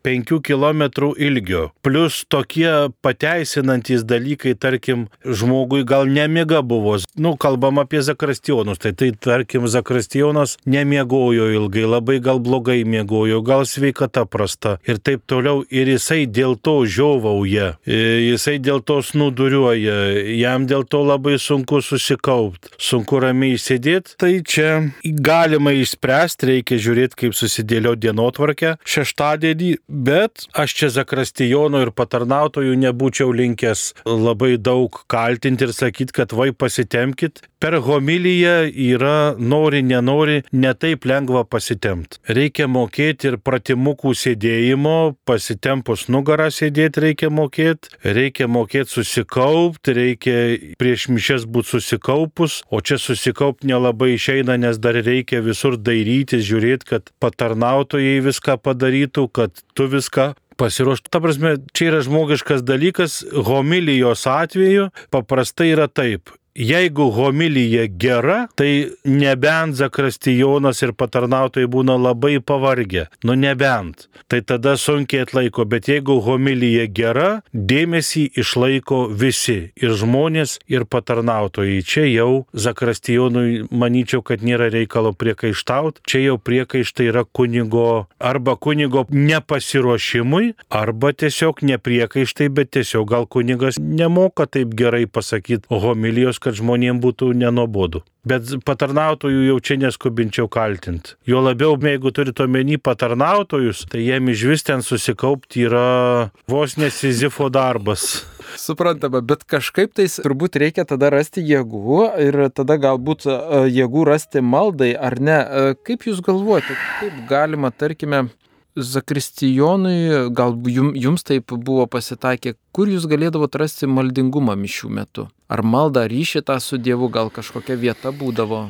[0.05, 0.83] 5 km
[1.17, 1.69] ilgio.
[1.81, 2.69] Plus tokie
[3.01, 6.97] pateisinantys dalykai, tarkim, žmogui gal nemiga buvo.
[7.17, 13.65] Nu, kalbam apie Zakrastionus, tai tai tarkim, Zakrastionas nemiegojo ilgai, labai gal blogai miegojo, gal
[13.65, 15.63] sveikata prasta ir taip toliau.
[15.73, 17.97] Ir jisai dėl to žiovauja, e,
[18.29, 19.97] jisai dėl to snuduriuoja,
[20.37, 24.17] jam dėl to labai sunku susikaupti, sunku ramiai sėdėti.
[24.21, 24.69] Tai čia
[25.03, 33.33] galima išspręsti, reikia žiūrėti, kaip susidėlio dienotvarkę šeštadienį, bet aš čia Zakrastijono ir patarnautojų nebūčiau
[33.35, 37.43] linkęs labai daug kaltinti ir sakyti, kad vai pasitemkit.
[37.65, 42.19] Per homiliją yra nori, nenori, netaip lengva pasitemti.
[42.29, 50.35] Reikia mokėti ir pratimukų sėdėjimo, pasitempus nugarą sėdėti reikia mokėti, reikia mokėti susikaupti, reikia
[50.77, 56.89] prieš mišes būti susikaupus, o čia susikaupti nelabai išeina, nes dar reikia visur dairytis, žiūrėti,
[56.91, 61.11] kad patarnautojai viską padarytų, kad tu viską pasiruošti.
[61.11, 66.31] Ta prasme, čia yra žmogiškas dalykas, homilijos atveju paprastai yra taip.
[66.55, 73.09] Jeigu homilyje gera, tai nebent Zakrastijonas ir patarnautojai būna labai pavargę.
[73.27, 74.05] Nu nebent.
[74.31, 79.73] Tai tada sunkiai atlaiko, bet jeigu homilyje gera, dėmesį išlaiko visi.
[79.75, 81.81] Ir žmonės, ir patarnautojai.
[81.83, 86.05] Čia jau Zakrastijonui manyčiau, kad nėra reikalo priekaištauti.
[86.07, 93.75] Čia jau priekaištai yra kunigo arba kunigo nepasiruošimui, arba tiesiog nepriekaištai, bet tiesiog gal kunigas
[93.75, 98.03] nemoka taip gerai pasakyti homilijos kad žmonėms būtų nenobodu.
[98.25, 101.13] Bet patarnautojų jau čia neskubinčiau kaltinti.
[101.29, 107.51] Jo labiau, jeigu turite omeny patarnautojus, tai jiem iš vis ten susikaupti yra vos nesizifo
[107.53, 108.23] darbas.
[108.57, 113.37] Suprantama, bet kažkaip tai turbūt reikia tada rasti jėgų ir tada galbūt e,
[113.75, 115.37] jėgų rasti maldai ar ne.
[115.37, 118.27] E, kaip jūs galvojate, kaip galima, tarkime,
[118.75, 125.29] Zakristijonui, gal jums, taip buvo pasitaikę, kur jūs galėdavote rasti maldingumą mišių metu?
[125.45, 128.65] Ar maldą ryšį tą su Dievu, gal kažkokia vieta būdavo?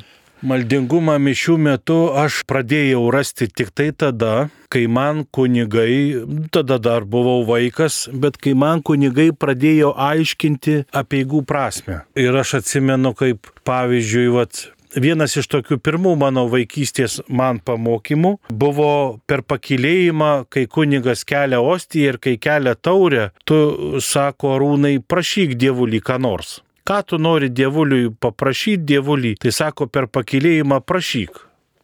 [0.45, 6.19] Maldingumą mišių metu aš pradėjau rasti tik tai tada, kai man kunigai,
[6.51, 12.01] tada dar buvau vaikas, bet kai man kunigai pradėjo aiškinti apieigų prasme.
[12.19, 14.65] Ir aš atsimenu, kaip pavyzdžiui, vat,
[14.99, 18.91] vienas iš tokių pirmų mano vaikystės man pamokymų buvo
[19.25, 26.03] per pakilėjimą, kai kunigas kelia ostiją ir kai kelia taurę, tu, sako rūnai, prašyk dievulį
[26.03, 26.59] ką nors.
[26.85, 31.39] Ką tu nori dievuliui paprašyti dievulį, tai sako per pakilėjimą prašyk.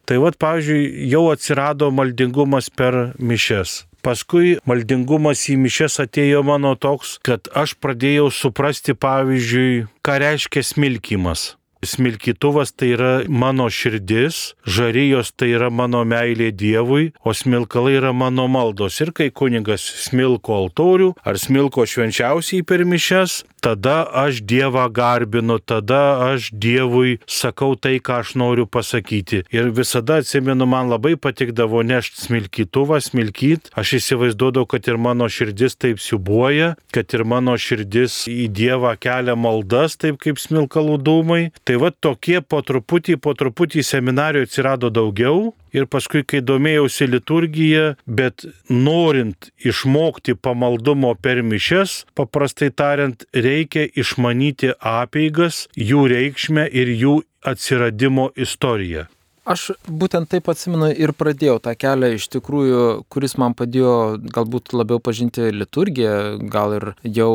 [0.05, 3.87] Tai vad, pavyzdžiui, jau atsirado maldingumas per mišes.
[4.05, 11.47] Paskui maldingumas į mišes atėjo mano toks, kad aš pradėjau suprasti, pavyzdžiui, ką reiškia smilkimas.
[11.81, 18.45] Smilkytuvas tai yra mano širdis, žarijos tai yra mano meilė Dievui, o smilkalai yra mano
[18.45, 18.99] maldos.
[19.01, 26.33] Ir kai kunigas smilko altorių ar smilko švenčiausiai per mišes, tada aš Dievą garbinu, tada
[26.33, 29.43] aš Dievui sakau tai, ką aš noriu pasakyti.
[29.53, 33.71] Ir visada atsimenu, man labai patikdavo nešti smilkytuvą, smilkyt.
[33.77, 39.37] Aš įsivaizduodavau, kad ir mano širdis taip siubuoja, kad ir mano širdis į Dievą kelia
[39.37, 41.41] maldas, taip kaip smilkalų dūmai.
[41.63, 47.85] Tai va tokie po truputį, po truputį seminarijų atsirado daugiau ir paskui, kai domėjausi liturgiją,
[48.05, 57.15] bet norint išmokti pamaldumo per mišes, paprastai tariant, reikia išmanyti apeigas, jų reikšmę ir jų
[57.53, 59.07] atsiradimo istoriją.
[59.41, 65.01] Aš būtent taip atsimenu ir pradėjau tą kelią iš tikrųjų, kuris man padėjo galbūt labiau
[65.01, 67.31] pažinti liturgiją, gal ir jau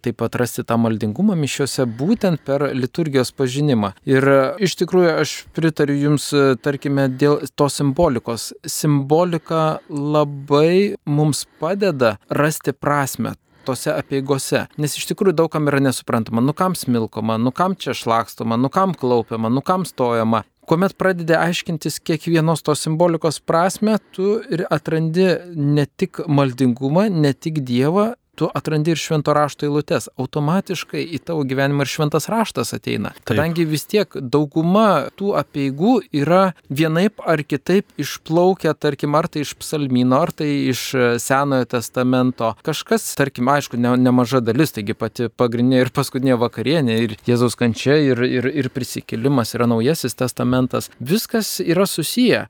[0.00, 3.92] taip atrasti tą maldingumą mišiuose būtent per liturgijos pažinimą.
[4.08, 4.24] Ir
[4.56, 6.30] iš tikrųjų aš pritariu Jums,
[6.64, 8.54] tarkime, dėl to simbolikos.
[8.64, 13.34] Simbolika labai mums padeda rasti prasme
[13.68, 14.64] tose apieigose.
[14.80, 18.96] Nes iš tikrųjų daugam yra nesuprantama, nu kam smilkoma, nu kam čia šlakstoma, nu kam
[18.96, 25.26] klaupiama, nu kam stojama kuomet pradedi aiškintis kiekvienos tos simbolikos prasme, tu ir atrandi
[25.58, 30.08] ne tik maldingumą, ne tik Dievą, tu atrandi ir švento rašto eilutes.
[30.20, 33.12] Automatiškai į tavo gyvenimą ir šventas raštas ateina.
[33.18, 33.26] Taip.
[33.32, 39.54] Kadangi vis tiek dauguma tų apieigų yra vienaip ar kitaip išplaukę, tarkim, ar tai iš
[39.60, 40.84] psalmino, ar tai iš
[41.22, 42.54] Senojo testamento.
[42.66, 47.98] Kažkas, tarkim, aišku, ne, nemaža dalis, taigi pati pagrindinė ir paskutinė vakarienė, ir Jėzaus kančia,
[48.10, 50.90] ir, ir, ir prisikėlimas yra naujasis testamentas.
[51.00, 52.46] Viskas yra susiję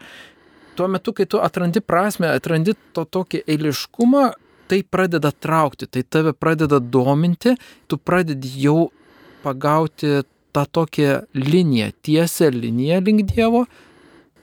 [0.80, 4.30] tuo metu, kai tu atrandi prasme, atrandi to tokį eiliškumą,
[4.70, 7.56] tai pradeda traukti, tai tave pradeda dominti,
[7.90, 8.90] tu pradedi jau
[9.42, 10.20] pagauti
[10.54, 13.64] tą tokią liniją, tiesią liniją link Dievo,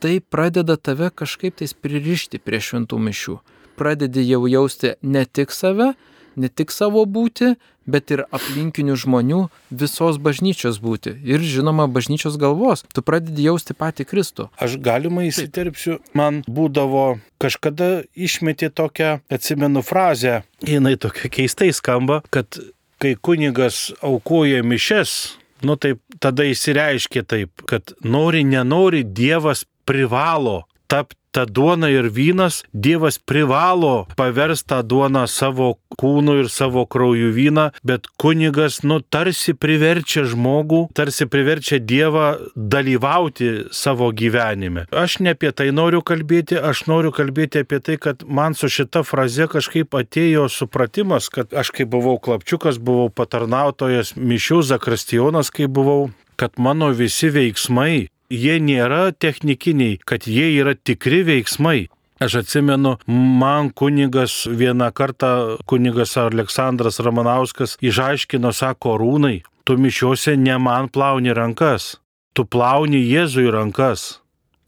[0.04, 3.38] tai pradeda tave kažkaip tais pririšti prie šventų mišių.
[3.78, 5.94] pradedi jau jausti ne tik save,
[6.36, 7.54] ne tik savo būti,
[7.88, 11.16] bet ir aplinkinių žmonių visos bažnyčios būti.
[11.26, 12.84] Ir žinoma, bažnyčios galvos.
[12.94, 14.50] Tu pradedi jausti patį Kristų.
[14.62, 22.60] Aš galima įsiterpsiu, man būdavo kažkada išmetė tokią, atsimenu frazę, jinai tokia keistai skamba, kad
[23.02, 31.27] kai kunigas aukoja mišes, nu taip tada įsireiškia taip, kad nori, nenori, Dievas privalo tapti
[31.38, 35.68] ta duona ir vynas, Dievas privalo paversti tą duoną savo
[36.02, 43.52] kūnu ir savo krauju vyną, bet kunigas, nu, tarsi priverčia žmogų, tarsi priverčia Dievą dalyvauti
[43.70, 44.88] savo gyvenime.
[44.90, 49.06] Aš ne apie tai noriu kalbėti, aš noriu kalbėti apie tai, kad man su šita
[49.06, 56.10] fraze kažkaip atėjo supratimas, kad aš kai buvau klapčiukas, buvau patarnautojas, mišių zakristijonas, kai buvau,
[56.34, 61.88] kad mano visi veiksmai jie nėra technikiniai, kad jie yra tikri veiksmai.
[62.18, 70.58] Aš atsimenu, man kunigas vieną kartą, kunigas Aleksandras Ramanauskas išaiškino, sako, rūnai, tu mišiuose ne
[70.58, 72.00] man plauni rankas,
[72.34, 74.24] tu plauni Jėzui rankas.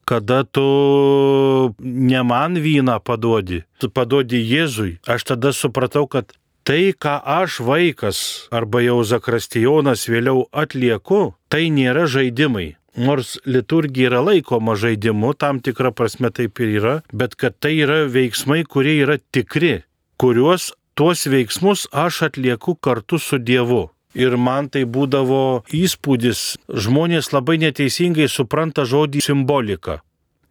[0.10, 4.98] Kada tu ne man vyną paduodi, tu paduodi Jėzui.
[5.06, 6.34] Aš tada supratau, kad
[6.66, 14.22] tai, ką aš vaikas arba jau Zakrastijonas vėliau atlieku, tai nėra žaidimai nors liturgija yra
[14.24, 19.18] laikoma žaidimu, tam tikrą prasme taip ir yra, bet kad tai yra veiksmai, kurie yra
[19.32, 19.80] tikri,
[20.20, 23.88] kuriuos tuos veiksmus aš atlieku kartu su Dievu.
[24.18, 30.00] Ir man tai būdavo įspūdis, žmonės labai neteisingai supranta žodį simbolika.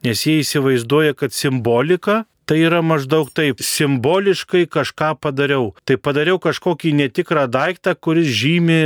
[0.06, 5.74] Nes jie įsivaizduoja, kad simbolika tai yra maždaug taip, simboliškai kažką padariau.
[5.84, 8.80] Tai padariau kažkokį netikrą daiktą, kuris žymi,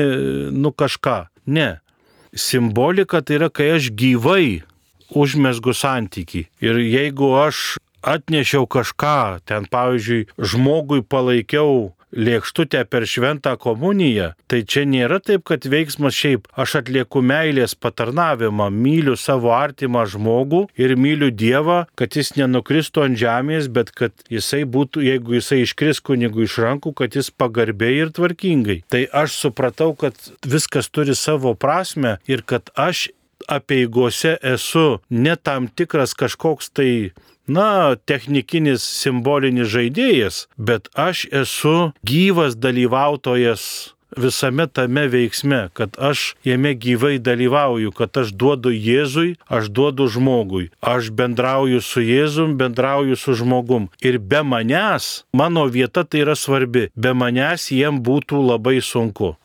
[0.56, 1.18] nu kažką.
[1.46, 1.81] Ne
[2.34, 4.62] simbolika tai yra, kai aš gyvai
[5.12, 6.46] užmesgu santyki.
[6.64, 14.84] Ir jeigu aš atnešiau kažką, ten pavyzdžiui, žmogui palaikiau lėkštutę per šventą komuniją, tai čia
[14.88, 21.30] nėra taip, kad veiksmas šiaip aš atlieku meilės patarnavimą, myliu savo artimą žmogų ir myliu
[21.32, 26.58] Dievą, kad jis nenukristų ant žemės, bet kad jisai būtų, jeigu jisai iškris kunigų iš
[26.66, 28.82] rankų, kad jis pagarbiai ir tvarkingai.
[28.92, 33.08] Tai aš supratau, kad viskas turi savo prasme ir kad aš
[33.48, 37.12] apieigose esu ne tam tikras kažkoks tai
[37.46, 46.74] na, technikinis simbolinis žaidėjas, bet aš esu gyvas dalyvautojas visame tame veiksme, kad aš jame
[46.74, 53.34] gyvai dalyvauju, kad aš duodu Jėzui, aš duodu žmogui, aš bendrauju su Jėzum, bendrauju su
[53.38, 53.88] žmogum.
[54.04, 59.36] Ir be manęs, mano vieta tai yra svarbi, be manęs jiem būtų labai sunku.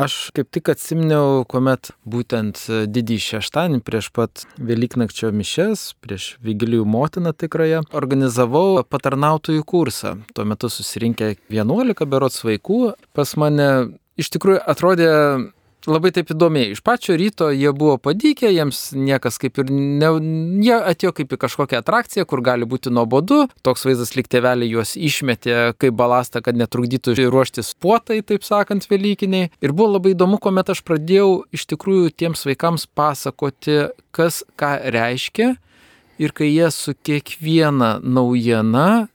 [0.00, 2.56] Aš kaip tik atsiminiau, kuomet būtent
[2.88, 10.14] didį šeštadienį prieš pat Velyknakčio mišes, prieš Vigilijų motiną tikrąją, organizavau patarnautojų kursą.
[10.32, 12.80] Tuo metu susirinkę 11 berots vaikų
[13.12, 13.68] pas mane
[14.16, 15.10] iš tikrųjų atrodė
[15.88, 16.72] labai taip įdomiai.
[16.74, 20.10] Iš pačio ryto jie buvo padykę, jiems niekas kaip ir ne,
[20.64, 23.46] jie atėjo kaip į kažkokią atrakciją, kur gali būti nuobodu.
[23.66, 29.52] Toks vaizdas lyg tėveliai juos išmetė kaip balastą, kad netrukdytų ruoštis puotai, taip sakant, Velykiniai.
[29.62, 35.54] Ir buvo labai įdomu, kuomet aš pradėjau iš tikrųjų tiems vaikams pasakoti, kas ką reiškia.
[36.20, 39.08] Ir kai jie su kiekviena naujiena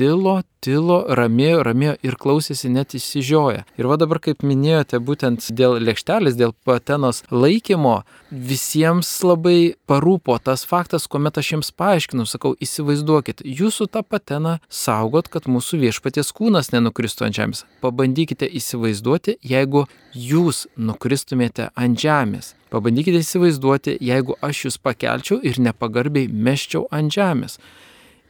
[0.00, 3.66] tilo, tilo, ramėjo, ramėjo ir klausėsi net įsižioja.
[3.76, 7.98] Ir va dabar, kaip minėjote, būtent dėl lėkštelės, dėl patenos laikymo,
[8.32, 15.28] visiems labai parūpo tas faktas, kuomet aš jiems paaiškinu, sakau, įsivaizduokit, jūsų tą pateną saugot,
[15.28, 17.62] kad mūsų viešpaties kūnas nenukristų ant žemės.
[17.84, 19.84] Pabandykite įsivaizduoti, jeigu
[20.16, 22.54] jūs nukristumėte ant žemės.
[22.72, 27.60] Pabandykite įsivaizduoti, jeigu aš jūs pakelčiau ir nepagarbiai meščiau ant žemės.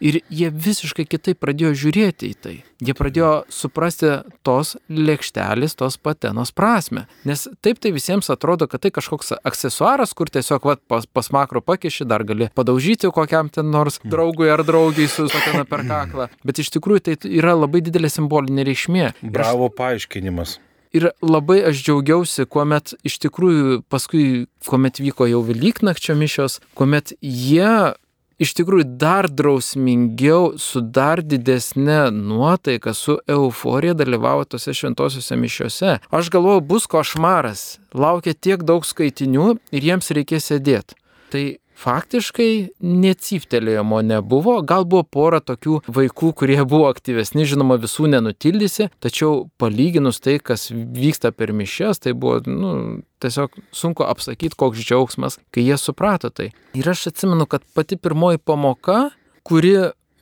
[0.00, 2.54] Ir jie visiškai kitaip pradėjo žiūrėti į tai.
[2.80, 4.14] Jie pradėjo suprasti
[4.46, 7.04] tos lėkštelės, tos patenos prasme.
[7.28, 11.60] Nes taip tai visiems atrodo, kad tai kažkoks aksesuaras, kur tiesiog vat, pas, pas makro
[11.60, 16.30] pakiši, dar gali padaužyti kokiam ten nors draugui ar draugiai su patena per kaklą.
[16.48, 19.06] Bet iš tikrųjų tai yra labai didelė simbolinė reikšmė.
[19.36, 20.56] Bravo paaiškinimas.
[20.96, 27.92] Ir labai aš džiaugiausi, kuomet iš tikrųjų paskui, kuomet vyko jau Velyknakčio mišios, kuomet jie
[28.40, 35.96] iš tikrųjų dar drausmingiau, su dar didesnė nuotaika, su euforija dalyvavo tose šventosiuose mišiuose.
[36.10, 37.64] Aš galvoju, bus košmaras,
[37.94, 40.96] laukia tiek daug skaitinių ir jiems reikės sėdėti.
[41.31, 41.44] Tai
[41.81, 42.50] faktiškai
[42.85, 50.20] necyptelėjimo nebuvo, gal buvo pora tokių vaikų, kurie buvo aktyvesni, žinoma, visų nenutildysi, tačiau palyginus
[50.24, 52.74] tai, kas vyksta per mišes, tai buvo, nu,
[53.22, 56.50] tiesiog sunku apsakyti, koks džiaugsmas, kai jie suprato tai.
[56.76, 59.08] Ir aš atsimenu, kad pati pirmoji pamoka,
[59.46, 59.76] kuri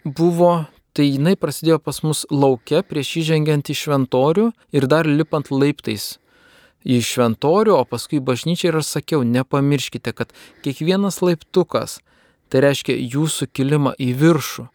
[0.05, 0.57] buvo
[0.99, 6.17] Tai jinai prasidėjo pas mus laukia prieš įžengiant į šventorių ir dar lipant laiptais
[6.87, 11.99] į šventorių, o paskui bažnyčiai ir aš sakiau, nepamirškite, kad kiekvienas laiptukas,
[12.49, 14.69] tai reiškia jūsų kilimą į viršų,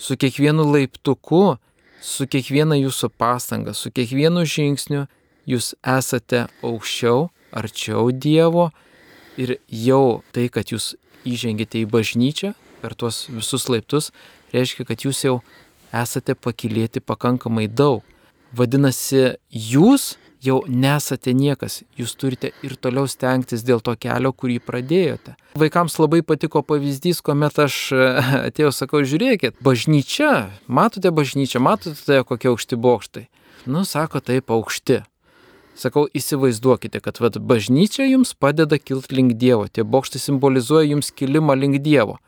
[0.00, 1.58] su kiekvienu laiptuku,
[2.00, 5.04] su kiekviena jūsų pastanga, su kiekvienu žingsniu
[5.48, 8.70] jūs esate aukščiau, arčiau Dievo
[9.40, 10.94] ir jau tai, kad jūs
[11.28, 14.10] įžengėte į bažnyčią per tuos visus laiptus,
[14.54, 15.40] reiškia, kad jūs jau
[15.92, 18.04] esate pakilėti pakankamai daug.
[18.56, 25.36] Vadinasi, jūs jau nesate niekas, jūs turite ir toliau stengtis dėl to kelio, kurį pradėjote.
[25.60, 27.78] Vaikams labai patiko pavyzdys, kuomet aš
[28.48, 33.26] atėjau, sakau, žiūrėkit, bažnyčia, matote bažnyčią, matote kokie aukšti bokštai.
[33.68, 35.02] Nu, sako, taip, aukšti.
[35.80, 41.56] Sakau, įsivaizduokite, kad vat, bažnyčia jums padeda kilti link Dievo, tie bokštai simbolizuoja jums kilimą
[41.56, 42.18] link Dievo.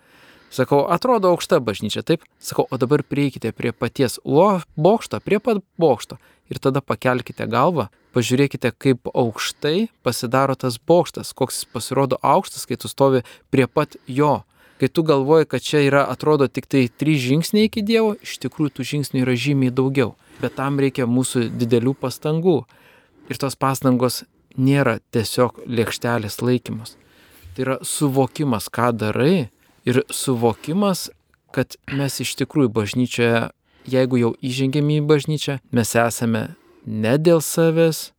[0.52, 2.24] Sakau, atrodo aukšta bažnyčia, taip?
[2.40, 6.20] Sakau, o dabar prieikite prie paties o, bokšto, prie pat bokšto
[6.52, 12.76] ir tada pakelkite galvą, pažiūrėkite, kaip aukštai pasidaro tas bokštas, koks jis pasirodo aukštas, kai
[12.76, 14.42] tu stovi prie pat jo.
[14.80, 18.72] Kai tu galvoji, kad čia yra, atrodo, tik tai trys žingsniai iki Dievo, iš tikrųjų
[18.76, 20.16] tų žingsnių yra žymiai daugiau.
[20.42, 22.56] Bet tam reikia mūsų didelių pastangų.
[23.30, 24.24] Ir tos pastangos
[24.58, 26.96] nėra tiesiog lėkštelės laikymas.
[27.54, 29.52] Tai yra suvokimas, ką darai
[29.86, 31.10] ir suvokimas,
[31.54, 33.42] kad mes iš tikrųjų bažnyčioje
[33.88, 36.42] jeigu jau įžengėme į bažnyčią, mes esame
[36.86, 38.10] ne dėl savęs,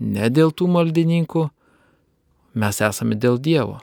[0.00, 1.46] ne dėl tų maldininkų,
[2.54, 3.80] mes esame dėl Dievo.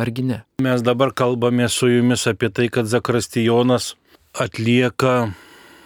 [0.00, 0.42] Argi ne?
[0.64, 3.92] Mes dabar kalbame su jumis apie tai, kad Zakristijonas
[4.32, 5.34] atlieka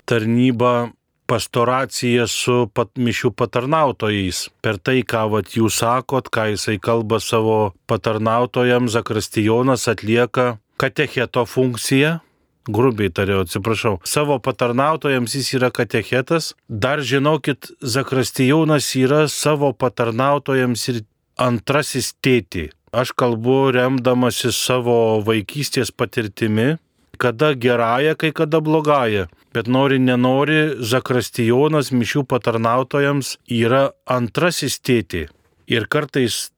[0.06, 0.92] tarnybą
[1.26, 4.46] pastoraciją su pat, mišių patarnautojais.
[4.62, 12.20] Per tai, ką vat, jūs sakot, ką jisai kalba savo patarnautojams, Zakristijonas atlieka katecheto funkciją,
[12.68, 16.54] grubiai tariau, atsiprašau, savo patarnautojams jis yra katechetas.
[16.68, 21.04] Dar žinokit, Zakrastijonas yra savo patarnautojams ir
[21.38, 22.70] antrasis tėti.
[22.96, 26.76] Aš kalbu remdamasi savo vaikystės patirtimi,
[27.20, 29.26] kada gerąją, kai kada blogąją.
[29.56, 35.26] Bet nori, nenori, Zakrastijonas mišių patarnautojams yra antrasis tėti.
[35.66, 36.50] Ir kartais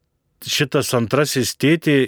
[0.47, 1.99] šitas antrasis tėti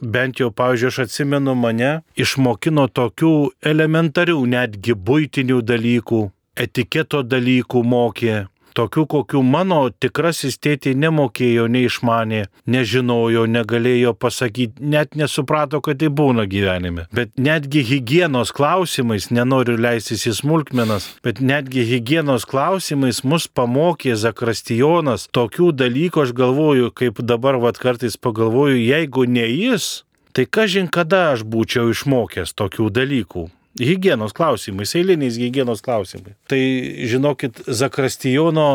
[0.00, 3.32] bent jau, pavyzdžiui, aš atsimenu mane, išmokino tokių
[3.72, 6.22] elementarių, netgi būtinių dalykų,
[6.56, 8.36] etiketo dalykų mokė,
[8.76, 16.46] tokių, kokių mano tikrasis tėtė nemokėjo, neišmanė, nežinojo, negalėjo pasakyti, net nesuprato, kad tai būna
[16.50, 17.06] gyvenime.
[17.14, 25.28] Bet netgi hygienos klausimais, nenoriu leistis į smulkmenas, bet netgi hygienos klausimais mus pamokė Zakrastijonas
[25.34, 30.02] tokių dalykų, aš galvoju, kaip dabar vad kartais pagalvoju, jeigu ne jis,
[30.32, 33.48] tai kažin kada aš būčiau išmokęs tokių dalykų.
[33.80, 36.36] Hygienos klausimais, eiliniais hygienos klausimais.
[36.50, 36.60] Tai
[37.08, 38.68] žinokit, Zakrastijono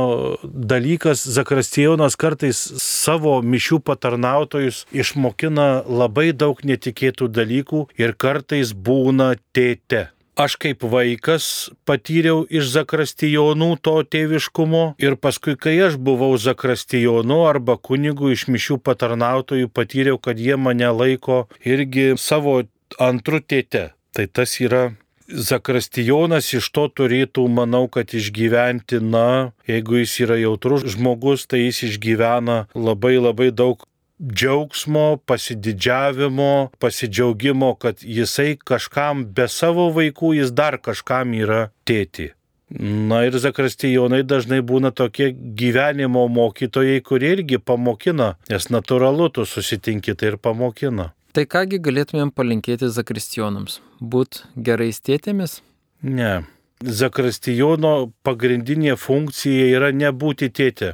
[0.44, 10.08] dalykas, Zakrastijonas kartais savo mišių patarnautojus išmokina labai daug netikėtų dalykų ir kartais būna tėte.
[10.36, 11.46] Aš kaip vaikas
[11.88, 18.82] patyriau iš Zakrastijonų to tėviškumo ir paskui, kai aš buvau Zakrastijonu arba kunigu iš mišių
[18.84, 22.58] patarnautojų, patyriau, kad jie mane laiko irgi savo
[23.00, 23.95] antru tėte.
[24.16, 24.94] Tai tas yra
[25.26, 31.82] Zakrastijonas iš to turėtų, manau, kad išgyventi, na, jeigu jis yra jautrus žmogus, tai jis
[31.90, 33.88] išgyvena labai labai daug
[34.22, 42.32] džiaugsmo, pasididžiavimo, pasidžiaugimo, kad jisai kažkam be savo vaikų, jis dar kažkam yra tėti.
[42.70, 50.16] Na ir zakristijonai dažnai būna tokie gyvenimo mokytojai, kurie irgi pamokina, nes natūralu tu susitinki
[50.18, 51.12] tai ir pamokina.
[51.36, 53.82] Tai kągi galėtumėm palinkėti zakristijonams?
[54.00, 55.58] Būt gerais tėtėmis?
[56.00, 56.46] Ne.
[56.80, 60.94] Zakristijono pagrindinė funkcija yra nebūti tėtė.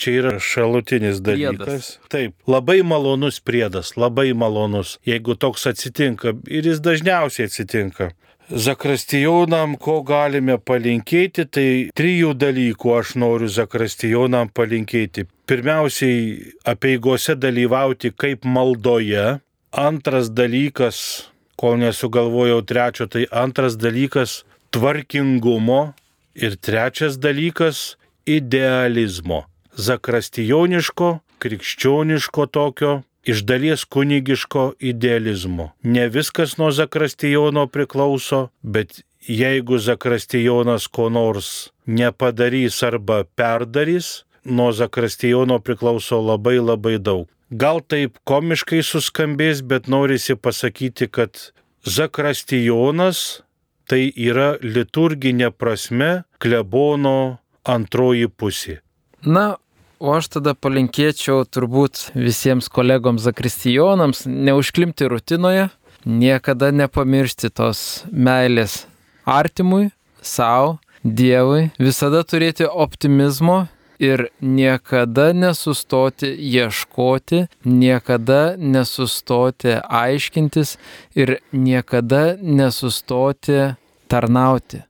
[0.00, 1.60] Čia yra šalutinis dalykas.
[1.60, 1.90] Priedas.
[2.08, 8.14] Taip, labai malonus priedas, labai malonus, jeigu toks atsitinka ir jis dažniausiai atsitinka.
[8.48, 15.28] Zakrastijonam, ko galime palinkėti, tai trijų dalykų aš noriu Zakrastijonam palinkėti.
[15.48, 25.94] Pirmiausiai, apieigose dalyvauti kaip maldoje, Antras dalykas, kol nesugalvojau trečio, tai antras dalykas- tvarkingumo
[26.34, 27.96] ir trečias dalykas-
[28.38, 29.44] idealizmo.
[29.72, 35.70] Zakrastijoniško, krikščioniško tokio, iš dalies kunigiško idealizmo.
[35.82, 45.58] Ne viskas nuo Zakrastijono priklauso, bet jeigu Zakrastijonas ko nors nepadarys arba perdarys, nuo Zakrastijono
[45.58, 47.28] priklauso labai labai daug.
[47.52, 51.36] Gal taip komiškai suskambės, bet norisi pasakyti, kad
[51.84, 53.42] Zakrastijonas
[53.90, 57.36] tai yra liturginė prasme klebono
[57.68, 58.78] antroji pusė.
[59.26, 59.58] Na,
[60.00, 65.68] o aš tada palinkėčiau turbūt visiems kolegoms zakristijonams neužklimti rutinoje,
[66.08, 68.86] niekada nepamiršti tos meilės
[69.28, 69.90] artimui,
[70.22, 73.64] savo, Dievui, visada turėti optimizmo
[74.02, 80.76] ir niekada nesustoti ieškoti, niekada nesustoti aiškintis
[81.14, 83.74] ir niekada nesustoti
[84.10, 84.82] tarnauti.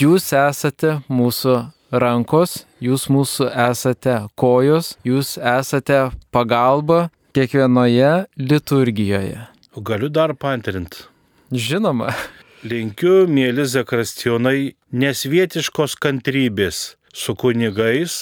[0.00, 1.58] Jūs esate mūsų
[1.92, 9.44] rankos, jūs mūsų esate kojos, jūs esate pagalba kiekvienoje liturgijoje.
[9.76, 11.04] O galiu dar pantrinti.
[11.52, 12.10] Žinoma,
[12.66, 18.16] Linkiu, mėly zakrastionai, nesvietiškos kantrybės su kunigais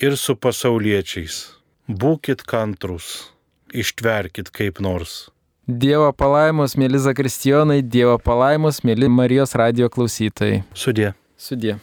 [0.00, 1.40] ir su pasauliečiais.
[1.88, 3.30] Būkit kantrus,
[3.72, 5.28] ištverkit kaip nors.
[5.68, 10.62] Dievo palaimos, mėly zakristijonai, Dievo palaimos, mėly Marijos radio klausytojai.
[10.72, 11.12] Sudė.
[11.36, 11.76] Sudė.